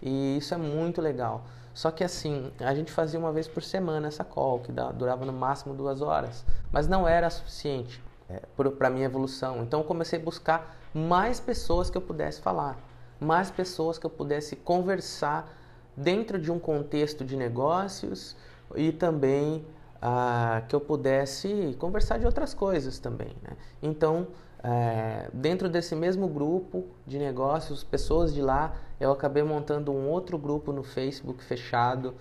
E 0.00 0.36
isso 0.36 0.52
é 0.52 0.56
muito 0.56 1.00
legal. 1.00 1.44
Só 1.72 1.90
que 1.90 2.04
assim, 2.04 2.52
a 2.58 2.74
gente 2.74 2.92
fazia 2.92 3.18
uma 3.18 3.32
vez 3.32 3.48
por 3.48 3.62
semana 3.62 4.08
essa 4.08 4.24
call, 4.24 4.58
que 4.58 4.72
durava 4.72 5.24
no 5.24 5.32
máximo 5.32 5.74
duas 5.74 6.02
horas, 6.02 6.44
mas 6.70 6.86
não 6.86 7.08
era 7.08 7.30
suficiente 7.30 8.02
é, 8.28 8.42
para 8.78 8.90
minha 8.90 9.06
evolução. 9.06 9.62
Então 9.62 9.80
eu 9.80 9.84
comecei 9.84 10.18
a 10.18 10.22
buscar 10.22 10.76
mais 10.92 11.40
pessoas 11.40 11.88
que 11.88 11.96
eu 11.96 12.02
pudesse 12.02 12.40
falar, 12.40 12.78
mais 13.22 13.50
pessoas 13.50 13.98
que 13.98 14.06
eu 14.06 14.10
pudesse 14.10 14.56
conversar 14.56 15.52
dentro 15.96 16.38
de 16.38 16.50
um 16.50 16.58
contexto 16.58 17.24
de 17.24 17.36
negócios 17.36 18.36
e 18.74 18.92
também 18.92 19.64
ah, 20.00 20.62
que 20.68 20.74
eu 20.74 20.80
pudesse 20.80 21.76
conversar 21.78 22.18
de 22.18 22.26
outras 22.26 22.52
coisas 22.52 22.98
também. 22.98 23.36
Né? 23.42 23.56
Então, 23.82 24.26
é, 24.62 25.28
dentro 25.32 25.68
desse 25.68 25.94
mesmo 25.94 26.28
grupo 26.28 26.86
de 27.06 27.18
negócios, 27.18 27.82
pessoas 27.82 28.32
de 28.32 28.40
lá, 28.40 28.74
eu 29.00 29.10
acabei 29.10 29.42
montando 29.42 29.92
um 29.92 30.08
outro 30.08 30.38
grupo 30.38 30.72
no 30.72 30.82
Facebook 30.82 31.42
fechado 31.42 32.14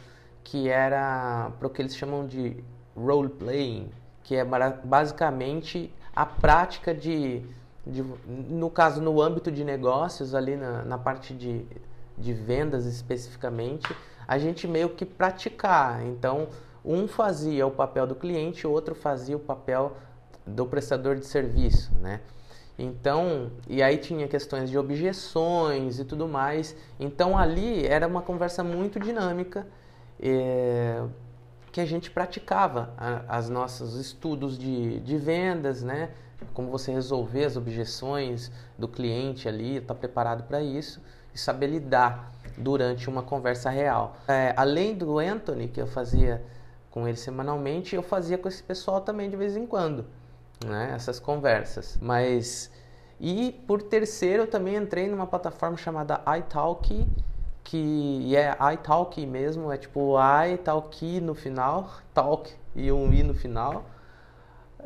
que 0.44 0.68
era 0.68 1.52
para 1.60 1.68
o 1.68 1.70
que 1.70 1.82
eles 1.82 1.96
chamam 1.96 2.26
de 2.26 2.64
role 2.96 3.30
playing, 3.30 3.90
que 4.24 4.36
é 4.36 4.44
basicamente 4.84 5.94
a 6.16 6.26
prática 6.26 6.94
de, 6.94 7.44
de 7.86 8.04
no 8.28 8.70
caso 8.70 9.02
no 9.02 9.22
âmbito 9.22 9.52
de 9.52 9.64
negócios 9.64 10.36
ali 10.36 10.56
na, 10.56 10.84
na 10.84 10.98
parte 10.98 11.34
de 11.34 11.66
de 12.22 12.34
vendas 12.34 12.86
especificamente, 12.86 13.94
a 14.28 14.38
gente 14.38 14.68
meio 14.68 14.90
que 14.90 15.06
praticar. 15.06 16.06
Então, 16.06 16.48
um 16.86 17.08
fazia 17.08 17.66
o 17.66 17.72
papel 17.72 18.08
do 18.08 18.16
cliente, 18.16 18.66
o 18.66 18.72
outro 18.72 18.96
fazia 18.96 19.36
o 19.36 19.40
papel 19.40 19.98
do 20.46 20.66
prestador 20.66 21.16
de 21.16 21.26
serviço, 21.26 21.92
né? 22.00 22.22
Então, 22.80 23.52
e 23.68 23.84
aí 23.84 23.98
tinha 23.98 24.28
questões 24.28 24.70
de 24.70 24.78
objeções 24.78 26.00
e 26.00 26.06
tudo 26.06 26.28
mais. 26.28 26.76
Então, 27.00 27.38
ali 27.38 27.86
era 27.86 28.08
uma 28.08 28.22
conversa 28.22 28.64
muito 28.64 29.00
dinâmica 29.00 29.68
é, 30.20 31.04
que 31.72 31.80
a 31.80 31.86
gente 31.86 32.10
praticava 32.10 32.94
a, 32.98 33.38
as 33.38 33.50
nossos 33.50 33.96
estudos 33.96 34.58
de, 34.58 35.00
de 35.02 35.18
vendas, 35.18 35.84
né? 35.84 36.12
Como 36.54 36.70
você 36.70 36.92
resolver 36.92 37.46
as 37.46 37.56
objeções 37.56 38.52
do 38.78 38.88
cliente 38.88 39.48
ali, 39.48 39.78
está 39.78 39.96
preparado 39.96 40.44
para 40.44 40.62
isso 40.62 41.02
e 41.34 41.38
saber 41.38 41.68
lidar 41.68 42.32
durante 42.58 43.10
uma 43.10 43.24
conversa 43.24 43.70
real. 43.70 44.18
É, 44.28 44.54
além 44.58 44.96
do 44.96 45.20
Anthony, 45.20 45.68
que 45.68 45.82
eu 45.82 45.88
fazia 45.88 46.44
com 46.90 47.08
ele 47.08 47.18
semanalmente, 47.18 47.96
eu 47.96 48.04
fazia 48.04 48.38
com 48.38 48.48
esse 48.48 48.62
pessoal 48.62 49.02
também 49.02 49.30
de 49.30 49.38
vez 49.38 49.56
em 49.56 49.66
quando, 49.66 50.06
né? 50.66 50.92
essas 50.94 51.20
conversas. 51.20 51.98
Mas, 52.02 52.70
e 53.20 53.54
por 53.66 53.82
terceiro, 53.82 54.44
eu 54.44 54.48
também 54.48 54.76
entrei 54.76 55.08
numa 55.08 55.26
plataforma 55.26 55.78
chamada 55.78 56.22
iTalk, 56.38 57.08
que 57.64 58.36
é 58.36 58.58
iTalk 58.74 59.26
mesmo, 59.26 59.72
é 59.72 59.78
tipo 59.78 60.18
iTalk 60.54 61.22
no 61.22 61.34
final, 61.34 61.90
talk 62.14 62.54
e 62.76 62.92
um 62.92 63.14
i 63.14 63.24
no 63.24 63.34
final. 63.34 63.86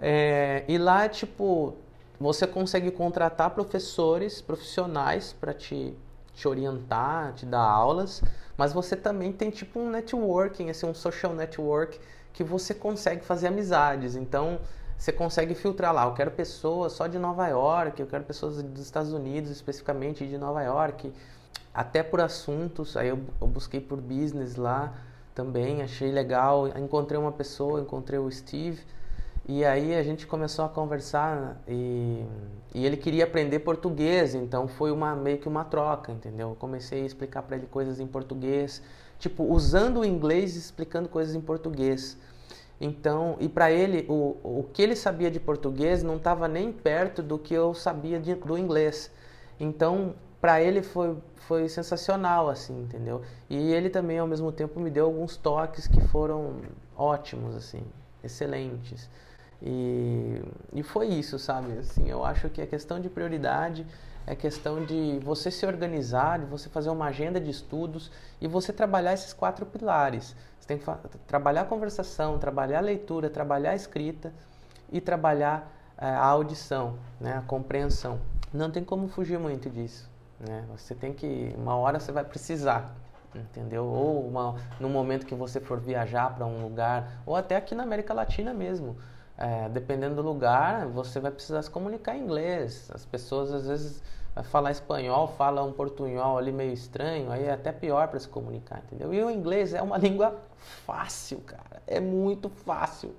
É, 0.01 0.63
e 0.67 0.77
lá, 0.77 1.07
tipo, 1.07 1.75
você 2.19 2.45
consegue 2.45 2.91
contratar 2.91 3.51
professores 3.51 4.41
profissionais 4.41 5.33
para 5.33 5.53
te 5.53 5.93
te 6.35 6.47
orientar, 6.47 7.33
te 7.33 7.45
dar 7.45 7.61
aulas, 7.61 8.21
mas 8.57 8.73
você 8.73 8.95
também 8.95 9.31
tem 9.31 9.49
tipo 9.49 9.79
um 9.79 9.89
networking, 9.89 10.69
assim, 10.69 10.85
um 10.85 10.93
social 10.93 11.33
network 11.33 11.99
que 12.33 12.43
você 12.43 12.73
consegue 12.73 13.23
fazer 13.23 13.47
amizades. 13.47 14.15
Então, 14.15 14.59
você 14.97 15.11
consegue 15.11 15.55
filtrar 15.55 15.93
lá, 15.93 16.05
eu 16.05 16.13
quero 16.13 16.31
pessoas 16.31 16.93
só 16.93 17.07
de 17.07 17.17
Nova 17.17 17.47
York, 17.47 17.99
eu 17.99 18.07
quero 18.07 18.23
pessoas 18.23 18.61
dos 18.61 18.81
Estados 18.81 19.13
Unidos, 19.13 19.49
especificamente 19.49 20.27
de 20.27 20.37
Nova 20.37 20.61
York, 20.61 21.11
até 21.73 22.03
por 22.03 22.19
assuntos. 22.21 22.95
Aí 22.97 23.07
eu, 23.07 23.19
eu 23.41 23.47
busquei 23.47 23.79
por 23.79 23.99
business 23.99 24.55
lá 24.55 24.93
também, 25.33 25.81
achei 25.81 26.11
legal. 26.11 26.67
Encontrei 26.77 27.19
uma 27.19 27.31
pessoa, 27.31 27.81
encontrei 27.81 28.19
o 28.19 28.29
Steve 28.29 28.81
e 29.47 29.63
aí 29.63 29.95
a 29.95 30.03
gente 30.03 30.25
começou 30.25 30.65
a 30.65 30.69
conversar 30.69 31.61
e, 31.67 32.25
e 32.73 32.85
ele 32.85 32.97
queria 32.97 33.25
aprender 33.25 33.59
português, 33.59 34.33
então 34.33 34.67
foi 34.67 34.91
uma 34.91 35.15
meio 35.15 35.37
que 35.37 35.47
uma 35.47 35.63
troca, 35.63 36.11
entendeu? 36.11 36.49
Eu 36.49 36.55
comecei 36.55 37.03
a 37.03 37.05
explicar 37.05 37.43
para 37.43 37.57
ele 37.57 37.67
coisas 37.67 37.99
em 37.99 38.07
português, 38.07 38.81
tipo 39.19 39.43
usando 39.43 39.99
o 39.99 40.05
inglês 40.05 40.55
e 40.55 40.59
explicando 40.59 41.07
coisas 41.09 41.35
em 41.35 41.41
português. 41.41 42.17
Então, 42.81 43.37
e 43.39 43.47
para 43.47 43.71
ele, 43.71 44.05
o, 44.09 44.37
o 44.43 44.69
que 44.73 44.81
ele 44.81 44.95
sabia 44.95 45.31
de 45.31 45.39
português 45.39 46.03
não 46.03 46.17
estava 46.17 46.47
nem 46.47 46.71
perto 46.73 47.23
do 47.23 47.37
que 47.37 47.53
eu 47.53 47.73
sabia 47.73 48.19
de, 48.19 48.35
do 48.35 48.57
inglês. 48.57 49.11
Então, 49.59 50.15
para 50.41 50.61
ele 50.61 50.81
foi, 50.81 51.17
foi 51.35 51.69
sensacional, 51.69 52.49
assim, 52.49 52.81
entendeu? 52.81 53.21
E 53.49 53.55
ele 53.73 53.89
também, 53.89 54.19
ao 54.19 54.27
mesmo 54.27 54.51
tempo, 54.51 54.79
me 54.79 54.89
deu 54.89 55.05
alguns 55.05 55.37
toques 55.37 55.87
que 55.87 56.01
foram 56.01 56.61
ótimos, 56.97 57.55
assim. 57.55 57.83
excelentes. 58.23 59.09
E, 59.61 60.41
e 60.73 60.83
foi 60.83 61.07
isso, 61.07 61.39
sabe? 61.39 61.77
Assim, 61.77 62.09
eu 62.09 62.23
acho 62.23 62.49
que 62.49 62.61
a 62.61 62.67
questão 62.67 62.99
de 62.99 63.09
prioridade 63.09 63.85
é 64.27 64.35
questão 64.35 64.83
de 64.83 65.19
você 65.23 65.51
se 65.51 65.65
organizar, 65.65 66.39
de 66.39 66.45
você 66.45 66.67
fazer 66.67 66.89
uma 66.89 67.05
agenda 67.05 67.39
de 67.39 67.49
estudos 67.49 68.11
e 68.41 68.47
você 68.47 68.73
trabalhar 68.73 69.13
esses 69.13 69.33
quatro 69.33 69.65
pilares. 69.65 70.35
Você 70.59 70.67
tem 70.67 70.77
que 70.77 71.17
trabalhar 71.27 71.61
a 71.61 71.65
conversação, 71.65 72.39
trabalhar 72.39 72.79
a 72.79 72.81
leitura, 72.81 73.29
trabalhar 73.29 73.71
a 73.71 73.75
escrita 73.75 74.33
e 74.91 74.99
trabalhar 74.99 75.71
é, 75.97 76.07
a 76.07 76.25
audição, 76.25 76.97
né, 77.19 77.37
a 77.37 77.41
compreensão. 77.41 78.19
Não 78.51 78.71
tem 78.71 78.83
como 78.83 79.07
fugir 79.07 79.37
muito 79.37 79.69
disso. 79.69 80.09
Né? 80.39 80.65
Você 80.75 80.95
tem 80.95 81.13
que, 81.13 81.53
uma 81.57 81.75
hora 81.75 81.99
você 81.99 82.11
vai 82.11 82.23
precisar, 82.23 82.95
entendeu? 83.33 83.85
Ou 83.85 84.27
uma, 84.27 84.55
no 84.79 84.89
momento 84.89 85.25
que 85.25 85.35
você 85.35 85.59
for 85.59 85.79
viajar 85.79 86.33
para 86.33 86.45
um 86.45 86.63
lugar, 86.63 87.21
ou 87.25 87.35
até 87.35 87.55
aqui 87.55 87.75
na 87.75 87.83
América 87.83 88.13
Latina 88.13 88.53
mesmo. 88.53 88.97
É, 89.37 89.67
dependendo 89.67 90.15
do 90.15 90.21
lugar, 90.21 90.87
você 90.87 91.19
vai 91.19 91.29
precisar 91.29 91.61
se 91.61 91.69
comunicar 91.69 92.15
em 92.15 92.21
inglês. 92.21 92.89
As 92.93 93.05
pessoas 93.05 93.51
às 93.51 93.67
vezes 93.67 94.01
vai 94.33 94.43
falar 94.43 94.71
espanhol, 94.71 95.27
fala 95.27 95.63
um 95.63 95.73
portunhol 95.73 96.37
ali 96.37 96.51
meio 96.51 96.71
estranho, 96.71 97.31
aí 97.31 97.45
é 97.45 97.51
até 97.51 97.71
pior 97.71 98.07
para 98.07 98.19
se 98.19 98.27
comunicar, 98.27 98.81
entendeu? 98.85 99.13
E 99.13 99.21
o 99.21 99.29
inglês 99.29 99.73
é 99.73 99.81
uma 99.81 99.97
língua 99.99 100.39
fácil, 100.85 101.41
cara. 101.41 101.81
É 101.85 101.99
muito 101.99 102.49
fácil. 102.49 103.13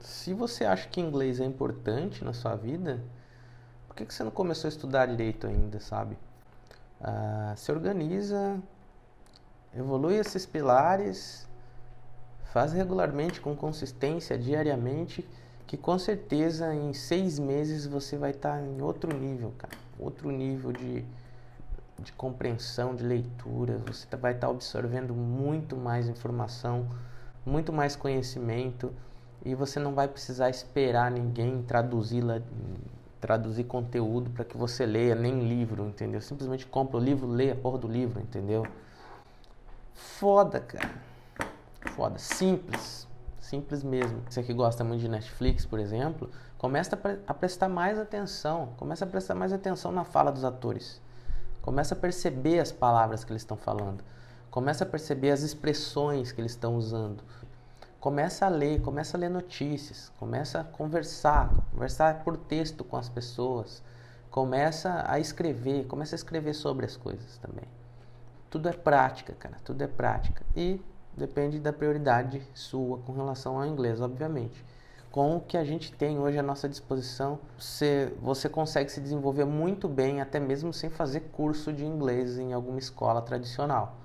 Se 0.00 0.34
você 0.34 0.64
acha 0.64 0.88
que 0.88 1.00
inglês 1.00 1.40
é 1.40 1.44
importante 1.44 2.24
na 2.24 2.32
sua 2.32 2.56
vida, 2.56 3.00
por 3.86 3.94
que, 3.94 4.04
que 4.04 4.14
você 4.14 4.24
não 4.24 4.30
começou 4.30 4.66
a 4.66 4.70
estudar 4.70 5.06
direito 5.06 5.46
ainda, 5.46 5.78
sabe? 5.78 6.18
Ah, 7.00 7.52
se 7.56 7.70
organiza, 7.70 8.58
evolui 9.76 10.16
esses 10.16 10.46
pilares, 10.46 11.48
faz 12.52 12.72
regularmente, 12.72 13.40
com 13.40 13.54
consistência, 13.54 14.36
diariamente 14.36 15.28
que 15.70 15.76
com 15.76 15.96
certeza 16.00 16.74
em 16.74 16.92
seis 16.92 17.38
meses 17.38 17.86
você 17.86 18.16
vai 18.16 18.32
estar 18.32 18.58
tá 18.58 18.60
em 18.60 18.82
outro 18.82 19.16
nível, 19.16 19.54
cara. 19.56 19.72
Outro 20.00 20.28
nível 20.32 20.72
de, 20.72 21.04
de 22.00 22.10
compreensão, 22.14 22.96
de 22.96 23.04
leitura. 23.04 23.78
Você 23.86 24.04
tá, 24.04 24.16
vai 24.16 24.32
estar 24.32 24.48
tá 24.48 24.52
absorvendo 24.52 25.14
muito 25.14 25.76
mais 25.76 26.08
informação, 26.08 26.88
muito 27.46 27.72
mais 27.72 27.94
conhecimento 27.94 28.92
e 29.44 29.54
você 29.54 29.78
não 29.78 29.94
vai 29.94 30.08
precisar 30.08 30.50
esperar 30.50 31.08
ninguém 31.08 31.62
traduzi-la, 31.62 32.42
traduzir 33.20 33.62
conteúdo 33.62 34.28
para 34.28 34.44
que 34.44 34.56
você 34.56 34.84
leia, 34.84 35.14
nem 35.14 35.38
livro, 35.38 35.86
entendeu? 35.86 36.20
Simplesmente 36.20 36.66
compra 36.66 36.96
o 36.96 37.00
livro, 37.00 37.28
lê 37.28 37.52
a 37.52 37.54
porra 37.54 37.78
do 37.78 37.86
livro, 37.86 38.20
entendeu? 38.20 38.66
Foda, 39.94 40.58
cara. 40.58 40.90
Foda, 41.94 42.18
simples 42.18 43.08
simples 43.50 43.82
mesmo. 43.82 44.22
Você 44.28 44.44
que 44.44 44.54
gosta 44.54 44.84
muito 44.84 45.00
de 45.00 45.08
Netflix, 45.08 45.66
por 45.66 45.80
exemplo, 45.80 46.30
começa 46.56 46.96
a 47.26 47.34
prestar 47.34 47.68
mais 47.68 47.98
atenção, 47.98 48.68
começa 48.76 49.04
a 49.04 49.08
prestar 49.08 49.34
mais 49.34 49.52
atenção 49.52 49.90
na 49.90 50.04
fala 50.04 50.30
dos 50.30 50.44
atores. 50.44 51.02
Começa 51.60 51.94
a 51.94 51.98
perceber 51.98 52.60
as 52.60 52.70
palavras 52.70 53.24
que 53.24 53.32
eles 53.32 53.42
estão 53.42 53.56
falando. 53.56 54.04
Começa 54.50 54.84
a 54.84 54.86
perceber 54.86 55.32
as 55.32 55.42
expressões 55.42 56.30
que 56.30 56.40
eles 56.40 56.52
estão 56.52 56.76
usando. 56.76 57.24
Começa 57.98 58.46
a 58.46 58.48
ler, 58.48 58.80
começa 58.80 59.16
a 59.16 59.20
ler 59.20 59.28
notícias, 59.28 60.10
começa 60.18 60.60
a 60.60 60.64
conversar, 60.64 61.50
conversar 61.72 62.24
por 62.24 62.36
texto 62.36 62.84
com 62.84 62.96
as 62.96 63.08
pessoas. 63.08 63.82
Começa 64.30 65.04
a 65.06 65.18
escrever, 65.18 65.86
começa 65.86 66.14
a 66.14 66.18
escrever 66.18 66.54
sobre 66.54 66.86
as 66.86 66.96
coisas 66.96 67.36
também. 67.38 67.64
Tudo 68.48 68.68
é 68.68 68.72
prática, 68.72 69.34
cara, 69.34 69.56
tudo 69.64 69.82
é 69.82 69.88
prática. 69.88 70.44
E 70.56 70.80
depende 71.20 71.60
da 71.60 71.72
prioridade 71.72 72.42
sua 72.54 72.98
com 72.98 73.12
relação 73.12 73.58
ao 73.58 73.66
inglês, 73.66 74.00
obviamente. 74.00 74.64
Com 75.10 75.36
o 75.36 75.40
que 75.40 75.56
a 75.56 75.64
gente 75.64 75.92
tem 75.92 76.18
hoje 76.18 76.38
à 76.38 76.42
nossa 76.42 76.68
disposição, 76.68 77.38
você, 77.58 78.12
você 78.22 78.48
consegue 78.48 78.90
se 78.90 79.00
desenvolver 79.00 79.44
muito 79.44 79.88
bem, 79.88 80.20
até 80.20 80.38
mesmo 80.40 80.72
sem 80.72 80.88
fazer 80.88 81.20
curso 81.32 81.72
de 81.72 81.84
inglês 81.84 82.38
em 82.38 82.52
alguma 82.52 82.78
escola 82.78 83.20
tradicional. 83.20 83.96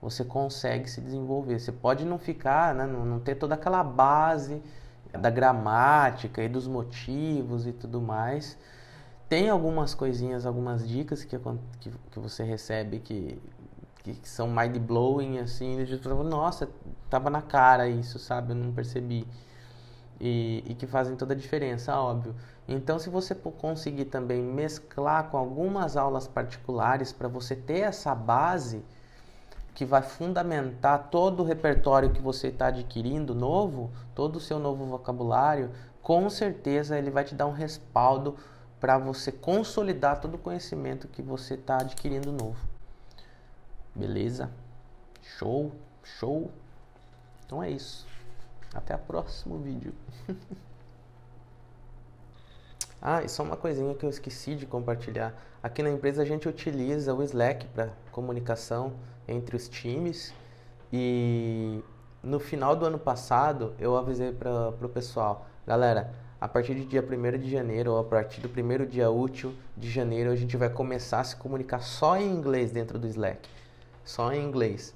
Você 0.00 0.24
consegue 0.24 0.88
se 0.88 1.00
desenvolver. 1.00 1.58
Você 1.58 1.72
pode 1.72 2.04
não 2.04 2.18
ficar, 2.18 2.74
né, 2.74 2.86
não, 2.86 3.04
não 3.04 3.18
ter 3.18 3.34
toda 3.34 3.54
aquela 3.54 3.82
base 3.82 4.62
da 5.12 5.30
gramática 5.30 6.42
e 6.42 6.48
dos 6.48 6.68
motivos 6.68 7.66
e 7.66 7.72
tudo 7.72 8.00
mais. 8.00 8.58
Tem 9.28 9.48
algumas 9.48 9.94
coisinhas, 9.94 10.46
algumas 10.46 10.86
dicas 10.86 11.24
que, 11.24 11.36
que, 11.80 11.90
que 12.10 12.18
você 12.20 12.44
recebe 12.44 13.00
que 13.00 13.40
que, 14.06 14.14
que 14.14 14.28
são 14.28 14.48
mind 14.48 14.78
blowing, 14.78 15.38
assim, 15.38 15.84
de 15.84 15.98
tipo, 15.98 16.22
nossa, 16.22 16.68
tava 17.10 17.28
na 17.28 17.42
cara 17.42 17.88
isso, 17.88 18.20
sabe? 18.20 18.52
Eu 18.52 18.56
não 18.56 18.72
percebi. 18.72 19.26
E, 20.20 20.62
e, 20.66 20.74
que 20.74 20.86
fazem 20.86 21.16
toda 21.16 21.34
a 21.34 21.36
diferença, 21.36 21.94
óbvio. 21.98 22.34
Então, 22.68 22.98
se 22.98 23.10
você 23.10 23.34
conseguir 23.34 24.06
também 24.06 24.40
mesclar 24.42 25.28
com 25.28 25.36
algumas 25.36 25.96
aulas 25.96 26.26
particulares 26.26 27.12
para 27.12 27.28
você 27.28 27.54
ter 27.54 27.80
essa 27.80 28.14
base 28.14 28.82
que 29.74 29.84
vai 29.84 30.02
fundamentar 30.02 31.08
todo 31.10 31.40
o 31.40 31.44
repertório 31.44 32.10
que 32.10 32.22
você 32.22 32.48
está 32.48 32.68
adquirindo 32.68 33.34
novo, 33.34 33.90
todo 34.14 34.36
o 34.36 34.40
seu 34.40 34.58
novo 34.58 34.86
vocabulário, 34.86 35.70
com 36.00 36.30
certeza 36.30 36.96
ele 36.96 37.10
vai 37.10 37.24
te 37.24 37.34
dar 37.34 37.46
um 37.46 37.52
respaldo 37.52 38.36
para 38.80 38.96
você 38.96 39.30
consolidar 39.30 40.20
todo 40.20 40.36
o 40.36 40.38
conhecimento 40.38 41.08
que 41.08 41.20
você 41.20 41.54
está 41.54 41.78
adquirindo 41.78 42.32
novo. 42.32 42.75
Beleza? 43.96 44.50
Show, 45.22 45.72
show. 46.04 46.50
Então 47.46 47.62
é 47.62 47.70
isso. 47.70 48.06
Até 48.74 48.94
o 48.94 48.98
próximo 48.98 49.58
vídeo. 49.58 49.94
ah, 53.00 53.22
e 53.22 53.28
só 53.28 53.42
uma 53.42 53.56
coisinha 53.56 53.94
que 53.94 54.04
eu 54.04 54.10
esqueci 54.10 54.54
de 54.54 54.66
compartilhar. 54.66 55.34
Aqui 55.62 55.82
na 55.82 55.90
empresa 55.90 56.22
a 56.22 56.26
gente 56.26 56.46
utiliza 56.46 57.14
o 57.14 57.22
Slack 57.22 57.66
para 57.68 57.88
comunicação 58.12 58.92
entre 59.26 59.56
os 59.56 59.66
times 59.66 60.34
e 60.92 61.82
no 62.22 62.38
final 62.38 62.76
do 62.76 62.84
ano 62.84 62.98
passado 62.98 63.74
eu 63.78 63.96
avisei 63.96 64.30
para 64.30 64.68
o 64.68 64.88
pessoal, 64.88 65.46
galera, 65.66 66.12
a 66.38 66.46
partir 66.46 66.74
do 66.74 66.84
dia 66.84 67.02
1 67.02 67.38
de 67.38 67.50
janeiro 67.50 67.92
ou 67.92 67.98
a 67.98 68.04
partir 68.04 68.42
do 68.42 68.48
primeiro 68.48 68.86
dia 68.86 69.10
útil 69.10 69.54
de 69.76 69.90
janeiro 69.90 70.30
a 70.30 70.36
gente 70.36 70.56
vai 70.56 70.68
começar 70.68 71.20
a 71.20 71.24
se 71.24 71.34
comunicar 71.34 71.80
só 71.80 72.16
em 72.16 72.30
inglês 72.30 72.70
dentro 72.70 72.98
do 72.98 73.08
Slack 73.08 73.48
só 74.06 74.32
em 74.32 74.42
inglês, 74.42 74.94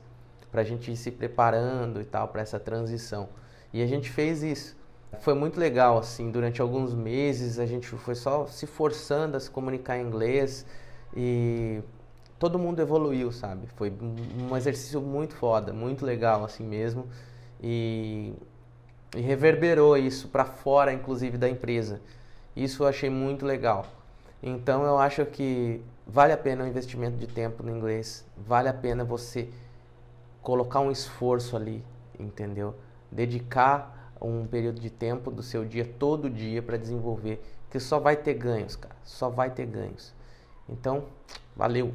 para 0.51 0.63
a 0.63 0.65
gente 0.65 0.91
ir 0.91 0.97
se 0.97 1.11
preparando 1.11 2.01
e 2.01 2.05
tal 2.05 2.29
para 2.29 2.41
essa 2.41 2.59
transição. 2.59 3.29
E 3.73 3.83
a 3.83 3.87
gente 3.87 4.09
fez 4.09 4.43
isso. 4.43 4.77
Foi 5.21 5.35
muito 5.35 5.59
legal, 5.59 5.99
assim, 5.99 6.31
durante 6.31 6.63
alguns 6.63 6.95
meses 6.95 7.59
a 7.59 7.67
gente 7.67 7.87
foi 7.89 8.15
só 8.15 8.47
se 8.47 8.67
forçando 8.67 9.37
a 9.37 9.41
se 9.41 9.51
comunicar 9.51 9.99
em 9.99 10.07
inglês 10.07 10.65
e 11.15 11.83
todo 12.39 12.59
mundo 12.59 12.81
evoluiu, 12.81 13.33
sabe? 13.33 13.67
Foi 13.77 13.93
um 14.01 14.57
exercício 14.57 15.01
muito 15.01 15.35
foda, 15.35 15.73
muito 15.73 16.07
legal, 16.07 16.45
assim 16.45 16.65
mesmo. 16.65 17.09
E, 17.61 18.33
e 19.17 19.21
reverberou 19.21 19.97
isso 19.97 20.29
para 20.29 20.45
fora, 20.45 20.93
inclusive, 20.93 21.37
da 21.37 21.49
empresa. 21.49 22.01
Isso 22.55 22.85
eu 22.85 22.87
achei 22.87 23.11
muito 23.11 23.45
legal. 23.45 23.85
Então 24.43 24.85
eu 24.85 24.99
acho 24.99 25.25
que 25.27 25.83
vale 26.07 26.33
a 26.33 26.37
pena 26.37 26.65
o 26.65 26.67
investimento 26.67 27.17
de 27.17 27.27
tempo 27.27 27.63
no 27.63 27.71
inglês, 27.71 28.25
vale 28.37 28.69
a 28.69 28.75
pena 28.75 29.05
você 29.05 29.49
colocar 30.43 30.81
um 30.81 30.91
esforço 30.91 31.57
ali, 31.57 31.85
entendeu? 32.19 32.75
Dedicar 33.11 34.15
um 34.21 34.47
período 34.47 34.81
de 34.81 34.91
tempo 34.91 35.31
do 35.31 35.43
seu 35.43 35.65
dia 35.65 35.85
todo 35.85 36.29
dia 36.29 36.63
para 36.63 36.77
desenvolver, 36.77 37.43
que 37.71 37.79
só 37.79 37.99
vai 37.99 38.17
ter 38.17 38.35
ganhos, 38.35 38.77
cara, 38.77 38.97
só 39.05 39.29
vai 39.29 39.51
ter 39.51 39.67
ganhos. 39.67 40.15
Então, 40.69 41.05
valeu. 41.57 41.93